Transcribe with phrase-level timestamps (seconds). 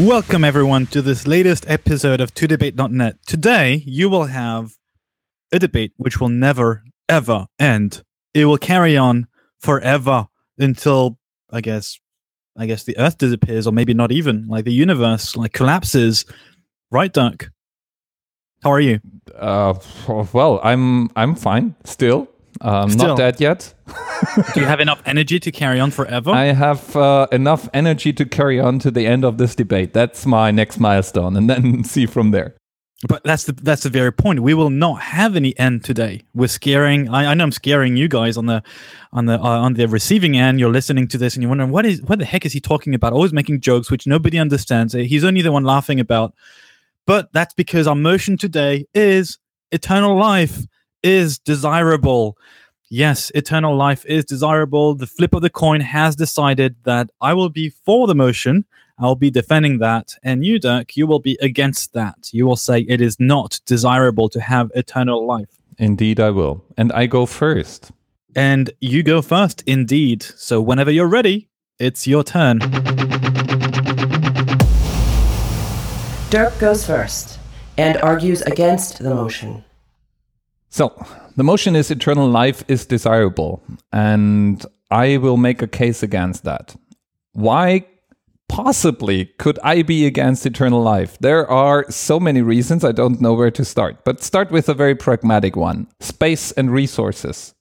[0.00, 3.16] Welcome, everyone, to this latest episode of ToDebate.net.
[3.26, 4.72] Today, you will have
[5.52, 8.02] a debate which will never, ever end.
[8.32, 9.26] It will carry on
[9.58, 11.18] forever until,
[11.50, 12.00] I guess,
[12.56, 16.24] I guess the Earth disappears, or maybe not even, like the universe like collapses.
[16.90, 17.50] Right, Dirk?
[18.62, 19.00] How are you?
[19.36, 19.74] Uh,
[20.32, 22.26] well, I'm I'm fine still.
[22.62, 23.08] Um, Still.
[23.08, 23.74] Not dead yet.
[24.54, 26.30] Do you have enough energy to carry on forever?
[26.30, 29.94] I have uh, enough energy to carry on to the end of this debate.
[29.94, 32.54] That's my next milestone, and then see from there.
[33.08, 34.40] But that's the that's the very point.
[34.40, 36.20] We will not have any end today.
[36.34, 37.08] We're scaring.
[37.08, 38.62] I, I know I'm scaring you guys on the
[39.10, 40.60] on the uh, on the receiving end.
[40.60, 42.94] You're listening to this and you're wondering what is what the heck is he talking
[42.94, 43.14] about?
[43.14, 44.92] Always making jokes which nobody understands.
[44.92, 46.34] He's only the one laughing about.
[47.06, 49.38] But that's because our motion today is
[49.72, 50.66] eternal life
[51.02, 52.36] is desirable.
[52.88, 54.94] Yes, eternal life is desirable.
[54.94, 58.64] The flip of the coin has decided that I will be for the motion.
[58.98, 60.14] I'll be defending that.
[60.22, 62.30] And you, Dirk, you will be against that.
[62.32, 65.48] You will say it is not desirable to have eternal life.
[65.78, 67.92] Indeed, I will, and I go first.
[68.36, 70.22] And you go first, indeed.
[70.22, 71.48] So whenever you're ready,
[71.78, 72.58] it's your turn.
[76.28, 77.38] Dirk goes first
[77.78, 79.64] and argues against the motion.
[80.70, 80.94] So,
[81.36, 86.76] the motion is eternal life is desirable, and I will make a case against that.
[87.32, 87.86] Why
[88.48, 91.18] possibly could I be against eternal life?
[91.18, 94.74] There are so many reasons, I don't know where to start, but start with a
[94.74, 97.54] very pragmatic one space and resources.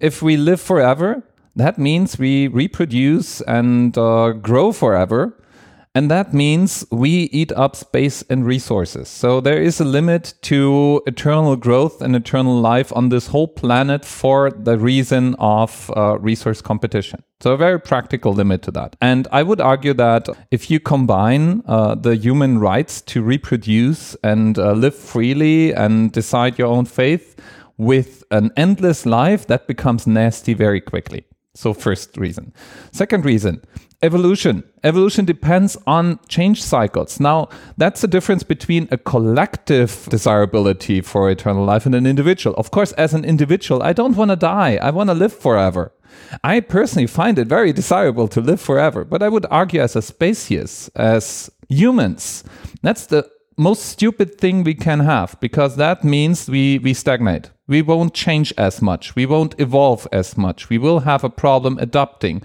[0.00, 1.22] If we live forever,
[1.54, 5.38] that means we reproduce and uh, grow forever.
[5.94, 9.08] And that means we eat up space and resources.
[9.08, 14.02] So there is a limit to eternal growth and eternal life on this whole planet
[14.02, 17.22] for the reason of uh, resource competition.
[17.40, 18.96] So a very practical limit to that.
[19.02, 24.58] And I would argue that if you combine uh, the human rights to reproduce and
[24.58, 27.36] uh, live freely and decide your own faith
[27.76, 31.26] with an endless life, that becomes nasty very quickly.
[31.54, 32.52] So, first reason.
[32.92, 33.62] Second reason,
[34.02, 34.64] evolution.
[34.82, 37.20] Evolution depends on change cycles.
[37.20, 42.56] Now, that's the difference between a collective desirability for eternal life and an individual.
[42.56, 45.92] Of course, as an individual, I don't want to die, I want to live forever.
[46.42, 50.02] I personally find it very desirable to live forever, but I would argue as a
[50.02, 52.44] species, as humans,
[52.82, 57.50] that's the most stupid thing we can have because that means we, we stagnate.
[57.66, 59.14] We won't change as much.
[59.14, 60.68] We won't evolve as much.
[60.68, 62.42] We will have a problem adapting.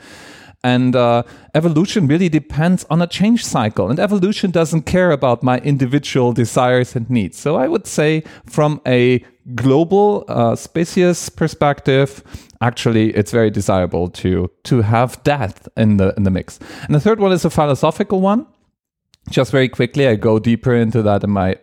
[0.63, 1.23] And uh,
[1.53, 3.89] evolution really depends on a change cycle.
[3.89, 7.37] And evolution doesn't care about my individual desires and needs.
[7.37, 9.23] So I would say, from a
[9.55, 12.23] global uh, species perspective,
[12.59, 16.59] actually, it's very desirable to to have death in the in the mix.
[16.83, 18.47] And the third one is a philosophical one
[19.29, 21.57] just very quickly, I go deeper into that in my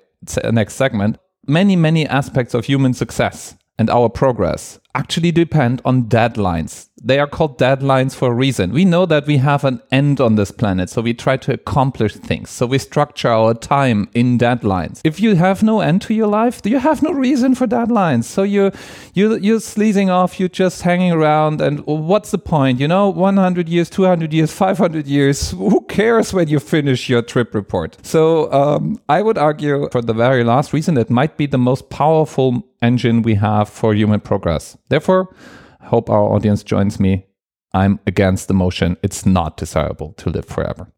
[0.52, 1.18] next segment.
[1.46, 6.88] Many, many aspects of human success and our progress actually depend on deadlines.
[7.02, 8.72] They are called deadlines for a reason.
[8.72, 12.14] We know that we have an end on this planet, so we try to accomplish
[12.14, 12.48] things.
[12.48, 15.00] So we structure our time in deadlines.
[15.04, 18.24] If you have no end to your life, do you have no reason for deadlines.
[18.24, 18.70] So you
[19.14, 22.80] you you're sleazing off, you're just hanging around, and what's the point?
[22.80, 25.50] You know, 100 years, 200 years, 500 years.
[25.50, 27.96] Who cares when you finish your trip report?
[28.02, 31.90] So um, I would argue, for the very last reason, it might be the most
[31.90, 34.76] powerful engine we have for human progress.
[34.88, 35.34] Therefore,
[35.80, 37.26] I hope our audience joins me.
[37.72, 38.96] I'm against the motion.
[39.02, 40.92] It's not desirable to live forever.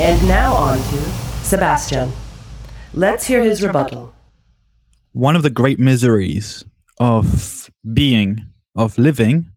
[0.00, 0.98] And now on to
[1.44, 2.12] Sebastian.
[2.92, 4.12] Let's hear his rebuttal.
[5.12, 6.64] One of the great miseries
[6.98, 9.48] of being, of living,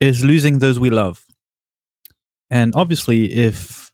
[0.00, 1.24] is losing those we love.
[2.50, 3.90] And obviously, if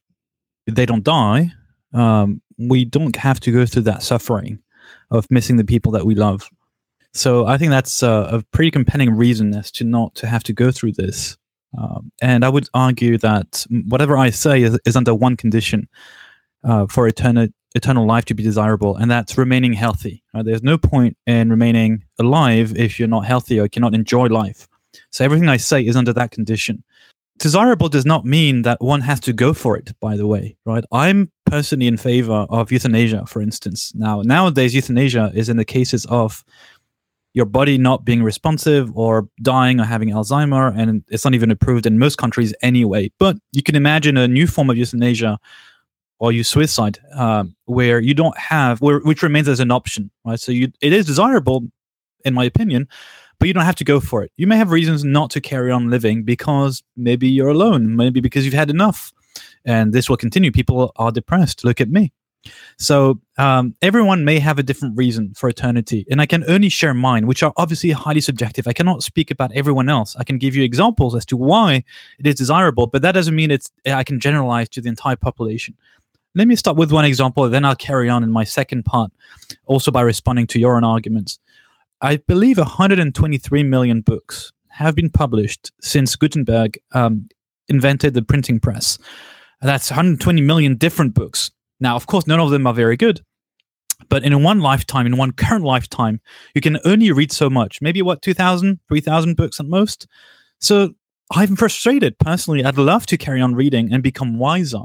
[0.67, 1.53] they don't die,
[1.93, 4.59] um, we don't have to go through that suffering
[5.11, 6.49] of missing the people that we love.
[7.13, 10.73] So I think that's a, pretty compelling reason as to not to have to go
[10.73, 11.37] through this.
[11.79, 15.89] Um, and I would argue that whatever I say is, is under one condition
[16.65, 20.23] uh, for eternal eternal life to be desirable, and that's remaining healthy.
[20.33, 20.45] Right?
[20.45, 24.69] There's no point in remaining alive if you're not healthy or cannot enjoy life.
[25.11, 26.85] So everything I say is under that condition.
[27.39, 29.93] Desirable does not mean that one has to go for it.
[30.01, 30.85] By the way, right?
[30.93, 33.93] I'm personally in favor of euthanasia, for instance.
[33.95, 36.45] Now, nowadays, euthanasia is in the cases of
[37.35, 41.85] your body not being responsive or dying or having Alzheimer, and it's not even approved
[41.85, 43.11] in most countries anyway.
[43.19, 45.39] But you can imagine a new form of euthanasia
[46.21, 50.39] or you suicide, um, where you don't have, where, which remains as an option, right?
[50.39, 51.67] So you, it is desirable,
[52.25, 52.89] in my opinion,
[53.39, 54.33] but you don't have to go for it.
[54.37, 58.45] You may have reasons not to carry on living because maybe you're alone, maybe because
[58.45, 59.13] you've had enough.
[59.65, 60.53] and this will continue.
[60.53, 61.65] People are depressed.
[61.65, 62.13] Look at me.
[62.77, 66.93] So um, everyone may have a different reason for eternity, and I can only share
[66.93, 68.69] mine, which are obviously highly subjective.
[68.69, 70.15] I cannot speak about everyone else.
[70.17, 71.85] I can give you examples as to why
[72.19, 75.75] it is desirable, but that doesn't mean it's I can generalize to the entire population.
[76.35, 79.11] Let me start with one example, and then I'll carry on in my second part,
[79.67, 81.39] also by responding to your own arguments.
[82.05, 87.29] I believe 123 million books have been published since Gutenberg um,
[87.69, 88.99] invented the printing press.
[89.61, 93.21] That's 120 million different books now, of course, none of them are very good.
[94.09, 96.21] But in one lifetime, in one current lifetime,
[96.55, 97.81] you can only read so much.
[97.81, 100.07] Maybe what, 2,000, 3,000 books at most?
[100.61, 100.95] So
[101.31, 102.65] I'm frustrated personally.
[102.65, 104.85] I'd love to carry on reading and become wiser.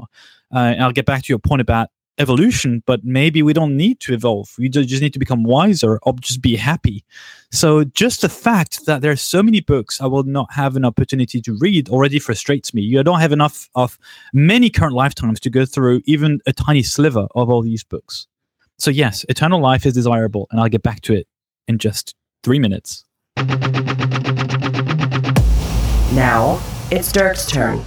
[0.54, 1.88] Uh, I'll get back to your point about
[2.20, 4.54] evolution, but maybe we don't need to evolve.
[4.58, 7.02] We just need to become wiser or just be happy.
[7.50, 10.84] So just the fact that there are so many books I will not have an
[10.84, 12.82] opportunity to read already frustrates me.
[12.82, 13.98] You don't have enough of
[14.32, 18.28] many current lifetimes to go through even a tiny sliver of all these books.
[18.78, 21.26] So yes, eternal life is desirable, and I'll get back to it
[21.68, 22.14] in just
[22.44, 23.04] three minutes.
[26.12, 27.82] Now it's Dirk's turn.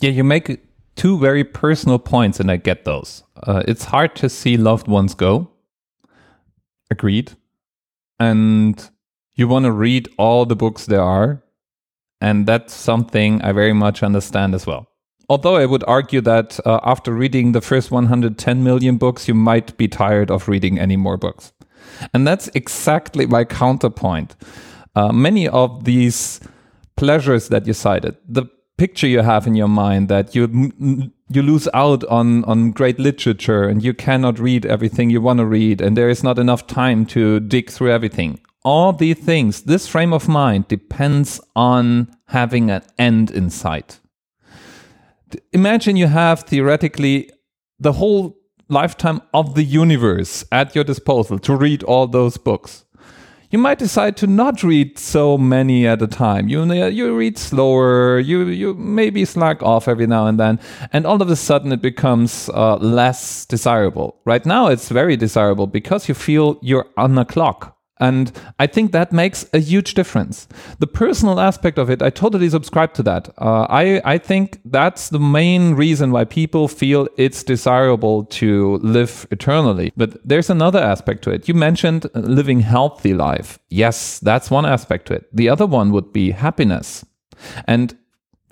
[0.00, 0.58] Yeah, you make
[1.02, 3.24] two very personal points, and I get those.
[3.42, 5.50] Uh, it's hard to see loved ones go.
[6.92, 7.32] Agreed.
[8.20, 8.80] And
[9.34, 11.42] you want to read all the books there are.
[12.20, 14.86] And that's something I very much understand as well.
[15.28, 19.76] Although I would argue that uh, after reading the first 110 million books, you might
[19.76, 21.52] be tired of reading any more books.
[22.14, 24.36] And that's exactly my counterpoint.
[24.94, 26.38] Uh, many of these
[26.94, 28.46] pleasures that you cited, the
[28.78, 33.64] picture you have in your mind that you you lose out on on great literature
[33.64, 37.06] and you cannot read everything you want to read and there is not enough time
[37.06, 38.40] to dig through everything.
[38.64, 44.00] All these things this frame of mind depends on having an end in sight.
[45.52, 47.30] Imagine you have theoretically
[47.78, 48.36] the whole
[48.68, 52.84] lifetime of the universe at your disposal to read all those books
[53.52, 56.48] you might decide to not read so many at a time.
[56.48, 58.18] You you read slower.
[58.18, 60.58] You you maybe slack off every now and then,
[60.92, 64.16] and all of a sudden it becomes uh, less desirable.
[64.24, 67.76] Right now, it's very desirable because you feel you're on a clock.
[68.02, 70.48] And I think that makes a huge difference.
[70.80, 73.28] The personal aspect of it, I totally subscribe to that.
[73.38, 79.28] Uh, I, I think that's the main reason why people feel it's desirable to live
[79.30, 79.92] eternally.
[79.96, 81.46] But there's another aspect to it.
[81.46, 83.60] You mentioned living healthy life.
[83.70, 85.28] Yes, that's one aspect to it.
[85.32, 87.06] The other one would be happiness.
[87.68, 87.96] And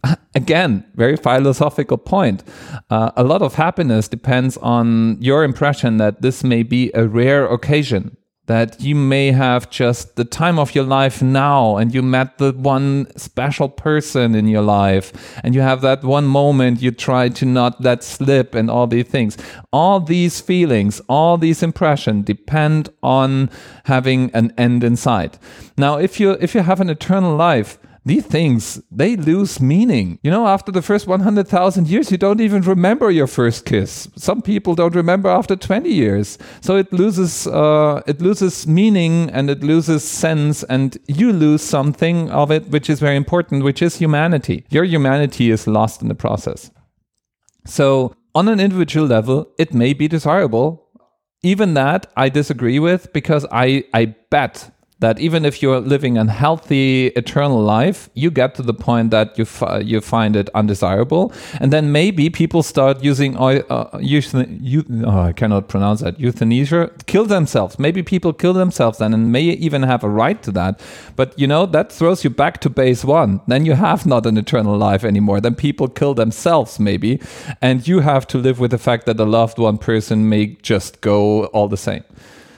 [0.37, 2.44] again, very philosophical point.
[2.88, 7.47] Uh, a lot of happiness depends on your impression that this may be a rare
[7.47, 8.17] occasion
[8.50, 12.50] that you may have just the time of your life now and you met the
[12.50, 15.12] one special person in your life
[15.44, 19.06] and you have that one moment you try to not let slip and all these
[19.06, 19.38] things.
[19.73, 23.50] All these feelings all these impressions depend on
[23.85, 25.38] having an end in sight.
[25.76, 30.19] Now if you if you have an eternal life these things they lose meaning.
[30.23, 34.08] You know after the first 100000 years you don't even remember your first kiss.
[34.17, 36.38] Some people don't remember after 20 years.
[36.61, 42.30] So it loses uh, it loses meaning and it loses sense and you lose something
[42.30, 44.64] of it which is very important which is humanity.
[44.71, 46.71] Your humanity is lost in the process.
[47.66, 50.87] So on an individual level it may be desirable.
[51.42, 56.30] Even that i disagree with because i i bet that even if you're living a
[56.30, 59.47] healthy eternal life, you get to the point that you
[59.83, 66.00] you find it undesirable, and then maybe people start using uh, oh, I cannot pronounce
[66.00, 67.78] that euthanasia, kill themselves.
[67.78, 70.80] Maybe people kill themselves then, and may even have a right to that.
[71.16, 73.40] But you know that throws you back to base one.
[73.47, 75.40] Then you have not an eternal life anymore.
[75.40, 77.21] Then people kill themselves maybe,
[77.62, 81.00] and you have to live with the fact that a loved one person may just
[81.00, 82.04] go all the same.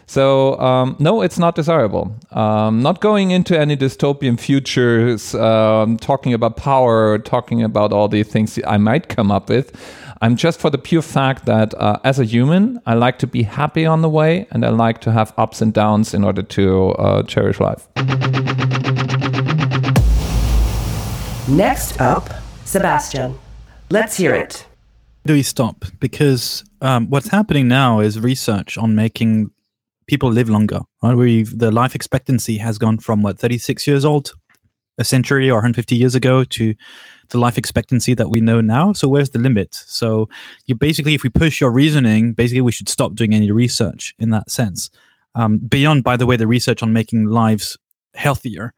[0.06, 2.14] So um, no, it's not desirable.
[2.32, 8.22] Um, not going into any dystopian futures, um, talking about power, talking about all the
[8.22, 9.74] things I might come up with.
[10.20, 13.42] I'm just for the pure fact that uh, as a human, I like to be
[13.42, 16.90] happy on the way, and I like to have ups and downs in order to
[16.90, 17.88] uh, cherish life.
[21.48, 22.30] Next up,
[22.64, 23.36] Sebastian.
[23.90, 24.64] Let's hear it.
[25.26, 25.84] Do we stop?
[25.98, 29.50] Because um, what's happening now is research on making
[30.12, 31.16] people live longer, right?
[31.16, 34.34] We the life expectancy has gone from what 36 years old
[34.98, 36.74] a century or 150 years ago to
[37.30, 38.92] the life expectancy that we know now.
[38.92, 39.74] So where's the limit?
[39.74, 40.28] So
[40.66, 44.28] you basically, if we push your reasoning, basically we should stop doing any research in
[44.30, 44.90] that sense.
[45.34, 47.78] Um, beyond, by the way, the research on making lives
[48.14, 48.74] healthier.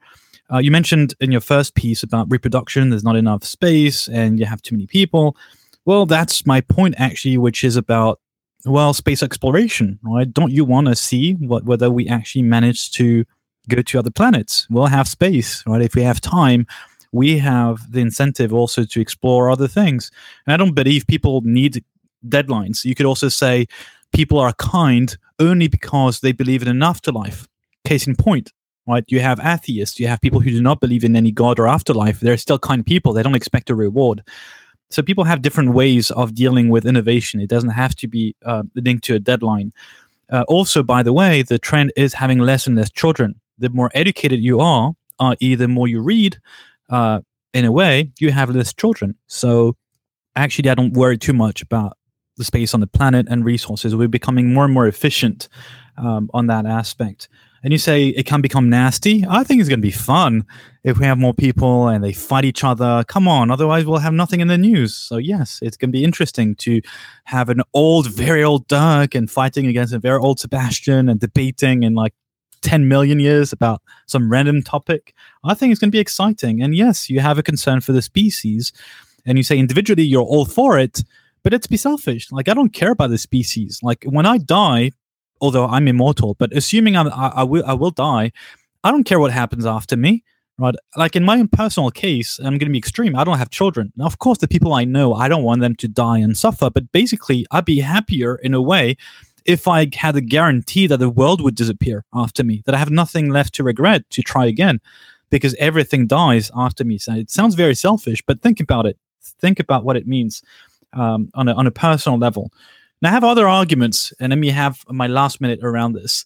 [0.53, 4.47] Uh, you mentioned in your first piece about reproduction, there's not enough space and you
[4.47, 5.37] have too many people.
[5.85, 8.21] Well, that's my point actually, which is about
[8.65, 10.33] well, space exploration, right?
[10.33, 13.25] Don't you want to see what whether we actually manage to
[13.69, 14.67] go to other planets?
[14.71, 15.83] We'll have space, right?
[15.83, 16.67] If we have time,
[17.13, 20.11] we have the incentive also to explore other things.
[20.47, 21.85] And I don't believe people need
[22.27, 22.85] deadlines.
[22.85, 23.67] You could also say
[24.13, 27.47] people are kind only because they believe in an afterlife.
[27.85, 28.53] Case in point,
[28.87, 29.05] right?
[29.09, 32.21] You have atheists, you have people who do not believe in any God or afterlife.
[32.21, 33.13] They're still kind people.
[33.13, 34.23] They don't expect a reward.
[34.95, 37.41] So people have different ways of dealing with innovation.
[37.41, 39.73] It doesn't have to be uh, linked to a deadline.
[40.31, 43.35] Uh, also, by the way, the trend is having less and less children.
[43.59, 46.39] The more educated you are, i.e., the more you read,
[46.91, 47.21] uh,
[47.53, 49.17] in a way, you have less children.
[49.27, 49.77] So
[50.37, 51.99] actually, I don't worry too much about
[52.37, 53.97] the space on the planet and resources.
[53.97, 55.49] We're becoming more and more efficient
[55.97, 57.29] um, on that aspect
[57.65, 60.45] and you say it can become nasty, I think it's going to be fun
[60.85, 63.03] if we have more people and they fight each other.
[63.09, 64.95] Come on, otherwise we'll have nothing in the news.
[64.95, 66.83] So yes, it's going to be interesting to
[67.25, 71.83] have an old, very old Dirk and fighting against a very old Sebastian and debating
[71.83, 72.13] in like
[72.61, 75.15] 10 million years about some random topic.
[75.43, 76.63] I think it's going to be exciting.
[76.63, 78.73] And yes, you have a concern for the species,
[79.25, 81.03] and you say individually you're all for it.
[81.43, 82.33] But let's be selfish.
[82.33, 83.81] Like, I don't care about the species.
[83.83, 84.93] Like, when I die,
[85.45, 86.31] although I'm immortal.
[86.41, 88.33] But assuming I'm, I, I will, I will die.
[88.83, 90.13] I don't care what happens after me,
[90.59, 90.75] right?
[90.97, 93.15] Like in my own personal case, I'm going to be extreme.
[93.21, 93.93] I don't have children.
[93.97, 96.71] Now, of course, the people I know, I don't want them to die and suffer.
[96.71, 98.97] But basically, I'd be happier in a way
[99.45, 102.91] if I had a guarantee that the world would disappear after me, that I have
[102.91, 104.81] nothing left to regret to try again,
[105.31, 106.97] because everything dies after me.
[106.99, 108.97] So it sounds very selfish, but think about it.
[109.45, 110.43] Think about what it means
[110.93, 112.51] um, on a on a personal level.
[113.05, 116.25] Now, I have other arguments, and let me have my last minute around this.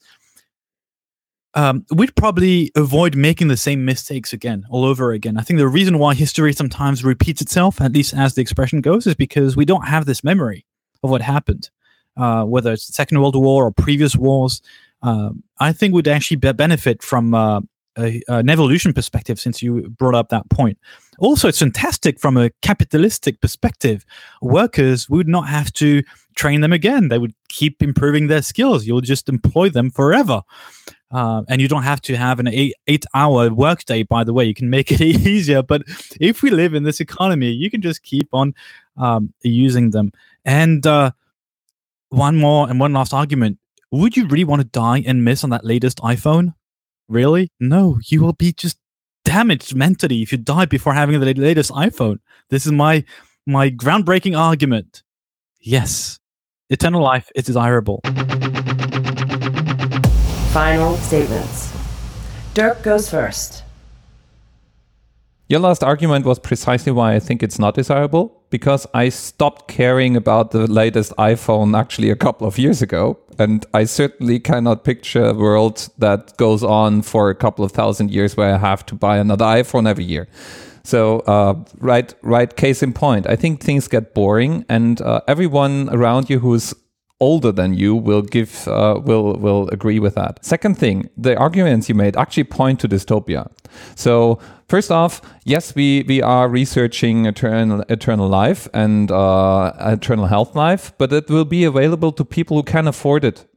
[1.54, 5.38] Um, we'd probably avoid making the same mistakes again, all over again.
[5.38, 9.08] I think the reason why history sometimes repeats itself, at least as the expression goes,
[9.08, 10.66] is because we don't have this memory
[11.02, 11.68] of what happened,
[12.16, 14.62] uh, whether it's the Second World War or previous wars.
[15.02, 17.60] Uh, I think we'd actually be- benefit from uh,
[17.98, 20.78] a, an evolution perspective, since you brought up that point.
[21.18, 24.04] Also, it's fantastic from a capitalistic perspective.
[24.40, 26.04] Workers would not have to
[26.38, 27.08] train them again.
[27.08, 28.86] They would keep improving their skills.
[28.86, 30.42] You'll just employ them forever.
[31.10, 34.44] Uh, and you don't have to have an eight, eight hour workday, by the way.
[34.44, 35.62] You can make it easier.
[35.62, 35.82] But
[36.20, 38.54] if we live in this economy, you can just keep on
[38.96, 40.12] um, using them.
[40.44, 41.10] And uh,
[42.10, 43.58] one more and one last argument
[43.90, 46.54] would you really want to die and miss on that latest iPhone?
[47.08, 47.50] Really?
[47.58, 48.78] No, you will be just
[49.24, 52.18] damaged mentally if you die before having the latest iPhone.
[52.50, 53.04] This is my
[53.46, 55.02] my groundbreaking argument.
[55.60, 56.18] Yes,
[56.70, 58.00] eternal life is desirable.
[60.52, 61.72] Final statements.
[62.54, 63.62] Dirk goes first.
[65.48, 70.14] Your last argument was precisely why I think it's not desirable because I stopped caring
[70.14, 73.18] about the latest iPhone actually a couple of years ago.
[73.38, 78.10] And I certainly cannot picture a world that goes on for a couple of thousand
[78.10, 80.28] years where I have to buy another iPhone every year.
[80.88, 82.56] So, uh, right, right.
[82.56, 86.72] Case in point, I think things get boring, and uh, everyone around you who's
[87.20, 90.42] older than you will give uh, will will agree with that.
[90.42, 93.50] Second thing, the arguments you made actually point to dystopia.
[93.96, 100.54] So first off, yes, we we are researching eternal eternal life and uh, eternal health
[100.54, 103.48] life, but it will be available to people who can afford it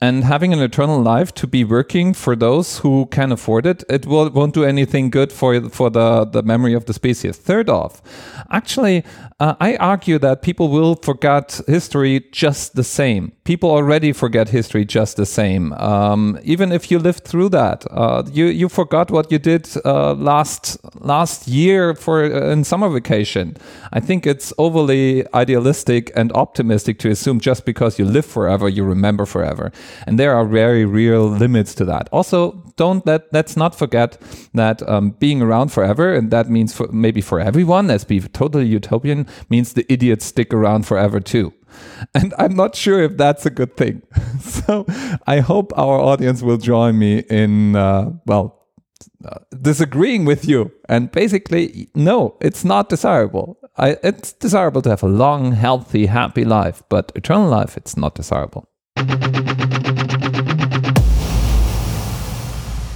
[0.00, 4.06] and having an eternal life to be working for those who can afford it, it
[4.06, 7.36] will, won't do anything good for for the the memory of the species.
[7.36, 8.02] Third off,
[8.50, 9.04] actually,
[9.38, 13.32] uh, I argue that people will forget history just the same.
[13.50, 15.72] People already forget history just the same.
[15.72, 20.14] Um, even if you lived through that, uh, you you forgot what you did uh,
[20.14, 23.56] last last year for uh, in summer vacation.
[23.92, 28.84] I think it's overly idealistic and optimistic to assume just because you live forever, you
[28.84, 29.72] remember forever.
[30.06, 32.08] And there are very real limits to that.
[32.12, 34.16] Also, don't let let's not forget
[34.54, 38.66] that um, being around forever, and that means for, maybe for everyone, let's be totally
[38.66, 41.52] utopian, means the idiots stick around forever too.
[42.14, 44.02] And I'm not sure if that's a good thing.
[44.40, 44.86] so
[45.26, 48.60] I hope our audience will join me in, uh, well,
[49.24, 50.72] uh, disagreeing with you.
[50.88, 53.58] And basically, no, it's not desirable.
[53.76, 58.14] I, it's desirable to have a long, healthy, happy life, but eternal life, it's not
[58.14, 58.68] desirable.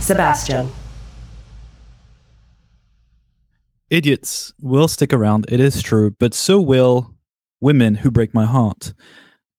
[0.00, 0.70] Sebastian.
[3.88, 7.13] Idiots will stick around, it is true, but so will
[7.64, 8.94] women who break my heart.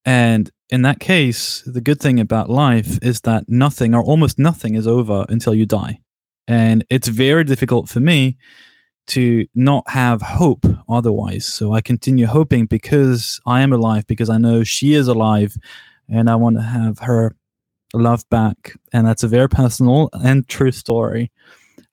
[0.05, 4.75] And in that case, the good thing about life is that nothing or almost nothing
[4.75, 5.99] is over until you die.
[6.47, 8.37] And it's very difficult for me
[9.07, 11.45] to not have hope otherwise.
[11.45, 15.57] So I continue hoping because I am alive, because I know she is alive,
[16.07, 17.35] and I want to have her
[17.93, 18.75] love back.
[18.93, 21.31] And that's a very personal and true story.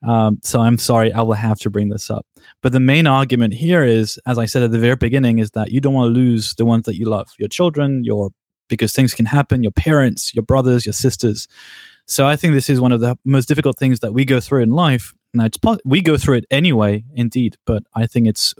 [0.07, 2.27] Um, so I'm sorry, I will have to bring this up.
[2.63, 5.73] But the main argument here is, as I said at the very beginning, is that
[5.73, 8.31] you don't want to lose the ones that you love, your children, your
[8.69, 11.47] because things can happen, your parents, your brothers, your sisters.
[12.07, 14.63] So I think this is one of the most difficult things that we go through
[14.63, 15.13] in life.
[15.35, 18.55] Now it's we go through it anyway, indeed, but I think it's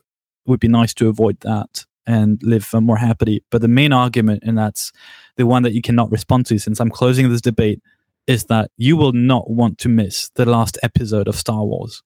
[0.47, 3.45] would be nice to avoid that and live more happily.
[3.51, 4.93] But the main argument, and that's
[5.37, 7.81] the one that you cannot respond to, since I'm closing this debate,
[8.27, 12.03] is that you will not want to miss the last episode of Star Wars.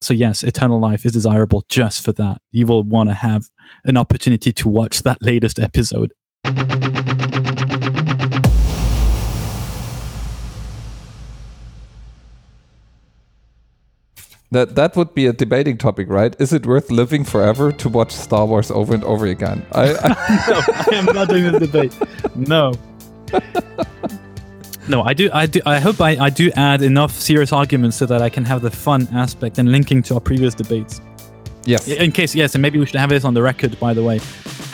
[0.00, 2.40] So yes, eternal life is desirable just for that.
[2.52, 3.48] You will want to have
[3.84, 6.12] an opportunity to watch that latest episode.
[14.50, 16.34] That that would be a debating topic, right?
[16.38, 19.66] Is it worth living forever to watch Star Wars over and over again?
[19.72, 20.08] I, I
[20.48, 21.94] no, I am not doing this debate.
[22.34, 22.72] No.
[24.88, 25.28] No, I do.
[25.32, 25.60] I do.
[25.66, 28.70] I hope I, I do add enough serious arguments so that I can have the
[28.70, 31.00] fun aspect and linking to our previous debates.
[31.64, 31.86] Yes.
[31.86, 34.20] In case, yes, and maybe we should have this on the record, by the way.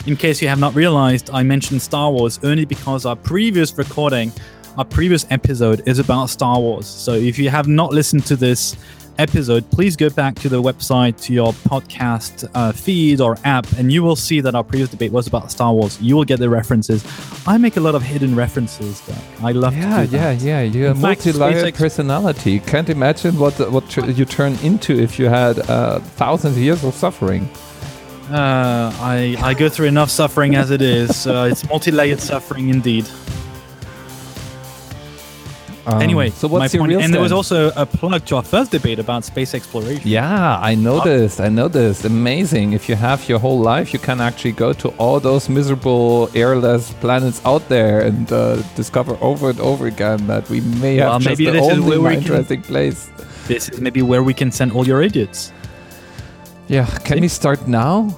[0.07, 4.31] In case you have not realized, I mentioned Star Wars only because our previous recording,
[4.77, 6.85] our previous episode is about Star Wars.
[6.85, 8.75] So if you have not listened to this
[9.17, 13.91] episode, please go back to the website, to your podcast uh, feed or app, and
[13.91, 16.01] you will see that our previous debate was about Star Wars.
[16.01, 17.05] You will get the references.
[17.47, 18.99] I make a lot of hidden references.
[19.01, 19.17] Doug.
[19.41, 20.61] I love yeah, to do yeah, yeah.
[20.61, 22.59] You have fact, multi-layered SpaceX- personality.
[22.59, 26.83] Can't imagine what what tr- you turn into if you had uh, thousands of years
[26.83, 27.49] of suffering.
[28.29, 31.27] Uh, I, I go through enough suffering as it is.
[31.27, 33.05] Uh, it's multi layered suffering indeed.
[35.87, 38.43] Um, anyway, so what's your point, real and there was also a plug to our
[38.43, 40.01] first debate about space exploration.
[40.09, 41.39] Yeah, I noticed.
[41.39, 42.05] I noticed.
[42.05, 42.73] Amazing.
[42.73, 46.91] If you have your whole life, you can actually go to all those miserable airless
[46.93, 51.21] planets out there and uh, discover over and over again that we may Well, have
[51.21, 53.09] just the only we can- interesting place.
[53.47, 55.53] This is maybe where we can send all your idiots.
[56.67, 58.09] Yeah, can we start now?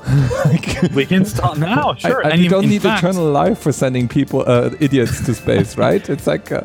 [0.96, 2.24] We can start now, sure.
[2.26, 5.34] I, I, And you don't need fact- eternal life for sending people, uh, idiots, to
[5.34, 6.08] space, right?
[6.10, 6.62] It's like, uh,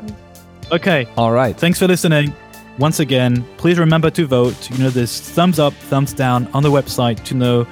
[0.73, 1.55] Okay, all right.
[1.55, 2.35] thanks for listening.
[2.79, 4.71] Once again, please remember to vote.
[4.71, 7.65] You know, this thumbs up, thumbs down on the website to know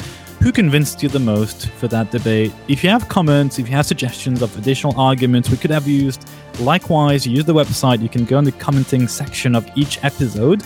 [0.43, 2.53] who convinced you the most for that debate.
[2.69, 6.29] If you have comments, if you have suggestions of additional arguments we could have used,
[6.61, 8.03] likewise, use the website.
[8.03, 10.63] You can go in the commenting section of each episode.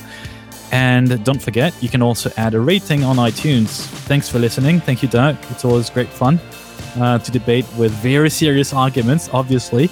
[0.72, 3.86] And don't forget, you can also add a rating on iTunes.
[4.08, 4.80] Thanks for listening.
[4.80, 5.36] Thank you, Dirk.
[5.50, 6.40] It's always great fun
[6.96, 9.88] uh, to debate with very serious arguments, obviously.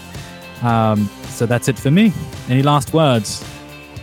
[0.63, 2.13] Um, so that's it for me.
[2.49, 3.45] Any last words?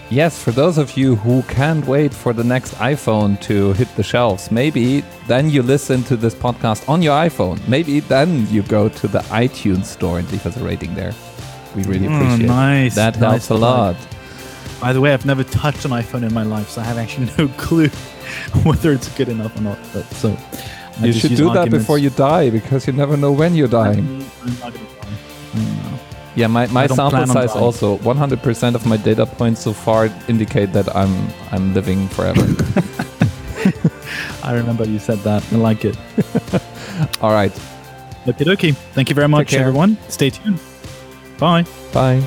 [0.10, 4.02] Yes, for those of you who can't wait for the next iPhone to hit the
[4.04, 7.60] shelves, maybe then you listen to this podcast on your iPhone.
[7.68, 11.14] Maybe then you go to the iTunes store and leave us a rating there.
[11.76, 12.48] We really Mm, appreciate it.
[12.48, 12.96] nice.
[12.96, 13.96] That nice helps a lot.
[14.82, 17.30] By the way, I've never touched an iPhone in my life, so I have actually
[17.38, 17.90] no clue
[18.64, 19.78] whether it's good enough or not.
[19.94, 20.36] But so
[21.02, 21.84] I you should do that arguments.
[21.84, 24.26] before you die because you never know when you're dying.
[24.44, 24.74] I'm not
[26.40, 30.88] Yeah, my, my sample size also 100% of my data points so far indicate that
[30.96, 31.14] I'm
[31.52, 32.42] I'm living forever.
[34.44, 35.44] I remember you said that.
[35.52, 35.98] I like it.
[37.22, 37.52] All right.
[38.26, 38.74] Okie dokie.
[38.96, 39.98] Thank you very much, everyone.
[40.08, 40.62] Stay tuned.
[41.40, 41.66] Bye.
[41.92, 42.24] Bye.